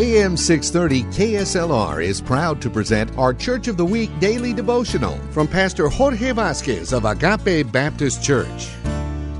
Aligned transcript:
AM 0.00 0.36
630 0.36 1.02
KSLR 1.12 2.04
is 2.04 2.20
proud 2.20 2.62
to 2.62 2.70
present 2.70 3.10
our 3.18 3.34
Church 3.34 3.66
of 3.66 3.76
the 3.76 3.84
Week 3.84 4.16
daily 4.20 4.52
devotional 4.52 5.18
from 5.32 5.48
Pastor 5.48 5.88
Jorge 5.88 6.30
Vazquez 6.30 6.92
of 6.92 7.04
Agape 7.04 7.72
Baptist 7.72 8.22
Church. 8.22 8.68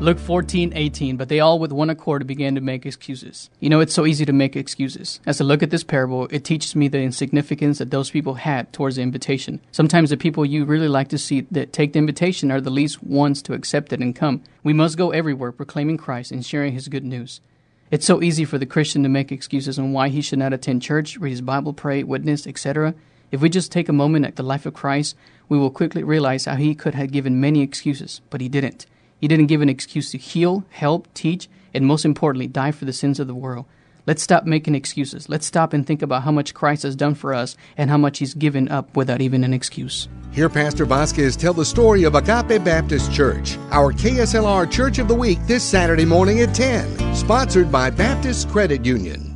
Luke 0.00 0.18
14, 0.18 0.74
18, 0.74 1.16
but 1.16 1.30
they 1.30 1.40
all 1.40 1.58
with 1.58 1.72
one 1.72 1.88
accord 1.88 2.26
began 2.26 2.54
to 2.54 2.60
make 2.60 2.84
excuses. 2.84 3.48
You 3.60 3.70
know, 3.70 3.80
it's 3.80 3.94
so 3.94 4.04
easy 4.04 4.26
to 4.26 4.32
make 4.34 4.54
excuses. 4.54 5.20
As 5.24 5.40
I 5.40 5.44
look 5.44 5.62
at 5.62 5.70
this 5.70 5.84
parable, 5.84 6.28
it 6.30 6.44
teaches 6.44 6.76
me 6.76 6.86
the 6.86 7.00
insignificance 7.00 7.78
that 7.78 7.90
those 7.90 8.10
people 8.10 8.34
had 8.34 8.70
towards 8.74 8.96
the 8.96 9.02
invitation. 9.02 9.58
Sometimes 9.70 10.10
the 10.10 10.18
people 10.18 10.44
you 10.44 10.66
really 10.66 10.88
like 10.88 11.08
to 11.08 11.18
see 11.18 11.46
that 11.50 11.72
take 11.72 11.94
the 11.94 11.98
invitation 11.98 12.50
are 12.50 12.60
the 12.60 12.68
least 12.68 13.02
ones 13.02 13.40
to 13.40 13.54
accept 13.54 13.90
it 13.94 14.00
and 14.00 14.14
come. 14.14 14.42
We 14.62 14.74
must 14.74 14.98
go 14.98 15.12
everywhere 15.12 15.50
proclaiming 15.50 15.96
Christ 15.96 16.30
and 16.30 16.44
sharing 16.44 16.74
his 16.74 16.88
good 16.88 17.06
news. 17.06 17.40
It's 17.92 18.06
so 18.06 18.22
easy 18.22 18.46
for 18.46 18.56
the 18.56 18.64
Christian 18.64 19.02
to 19.02 19.10
make 19.10 19.30
excuses 19.30 19.78
on 19.78 19.92
why 19.92 20.08
he 20.08 20.22
should 20.22 20.38
not 20.38 20.54
attend 20.54 20.80
church, 20.80 21.18
read 21.18 21.28
his 21.28 21.42
Bible, 21.42 21.74
pray, 21.74 22.02
witness, 22.02 22.46
etc. 22.46 22.94
If 23.30 23.42
we 23.42 23.50
just 23.50 23.70
take 23.70 23.90
a 23.90 23.92
moment 23.92 24.24
at 24.24 24.36
the 24.36 24.42
life 24.42 24.64
of 24.64 24.72
Christ, 24.72 25.14
we 25.50 25.58
will 25.58 25.68
quickly 25.68 26.02
realize 26.02 26.46
how 26.46 26.56
he 26.56 26.74
could 26.74 26.94
have 26.94 27.12
given 27.12 27.38
many 27.38 27.60
excuses, 27.60 28.22
but 28.30 28.40
he 28.40 28.48
didn't. 28.48 28.86
He 29.20 29.28
didn't 29.28 29.48
give 29.48 29.60
an 29.60 29.68
excuse 29.68 30.10
to 30.12 30.16
heal, 30.16 30.64
help, 30.70 31.06
teach, 31.12 31.50
and 31.74 31.84
most 31.84 32.06
importantly, 32.06 32.46
die 32.46 32.70
for 32.70 32.86
the 32.86 32.94
sins 32.94 33.20
of 33.20 33.26
the 33.26 33.34
world. 33.34 33.66
Let's 34.06 34.22
stop 34.22 34.46
making 34.46 34.74
excuses. 34.74 35.28
Let's 35.28 35.44
stop 35.44 35.74
and 35.74 35.86
think 35.86 36.00
about 36.00 36.22
how 36.22 36.32
much 36.32 36.54
Christ 36.54 36.84
has 36.84 36.96
done 36.96 37.14
for 37.14 37.34
us 37.34 37.58
and 37.76 37.90
how 37.90 37.98
much 37.98 38.20
he's 38.20 38.32
given 38.32 38.70
up 38.70 38.96
without 38.96 39.20
even 39.20 39.44
an 39.44 39.52
excuse. 39.52 40.08
Hear 40.32 40.48
Pastor 40.48 40.86
Vazquez 40.86 41.36
tell 41.36 41.52
the 41.52 41.66
story 41.66 42.04
of 42.04 42.14
Agape 42.14 42.64
Baptist 42.64 43.12
Church, 43.12 43.58
our 43.70 43.92
KSLR 43.92 44.70
Church 44.70 44.98
of 44.98 45.08
the 45.08 45.14
Week 45.14 45.38
this 45.46 45.62
Saturday 45.62 46.06
morning 46.06 46.40
at 46.40 46.54
10, 46.54 47.01
sponsored 47.14 47.70
by 47.70 47.90
Baptist 47.90 48.48
Credit 48.50 48.84
Union. 48.84 49.31